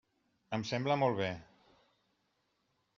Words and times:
Em 0.57 0.63
sembla 0.69 0.97
molt 1.03 1.21
bé. 1.21 1.29